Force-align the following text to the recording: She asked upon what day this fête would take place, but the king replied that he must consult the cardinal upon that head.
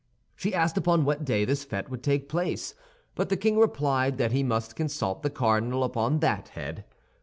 She 0.35 0.55
asked 0.55 0.77
upon 0.77 1.05
what 1.05 1.23
day 1.23 1.45
this 1.45 1.63
fête 1.63 1.89
would 1.89 2.01
take 2.01 2.27
place, 2.27 2.73
but 3.13 3.29
the 3.29 3.37
king 3.37 3.59
replied 3.59 4.17
that 4.17 4.31
he 4.31 4.41
must 4.41 4.75
consult 4.75 5.21
the 5.21 5.29
cardinal 5.29 5.83
upon 5.83 6.21
that 6.21 6.47
head. 6.57 6.85